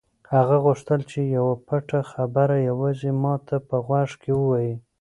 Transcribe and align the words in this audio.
هغه 0.33 0.55
غوښتل 0.65 0.99
چې 1.11 1.19
یوه 1.35 1.53
پټه 1.67 1.99
خبره 2.11 2.55
یوازې 2.69 3.11
ما 3.23 3.35
ته 3.47 3.55
په 3.67 3.75
غوږ 3.85 4.09
کې 4.21 4.31
ووایي. 4.35 4.75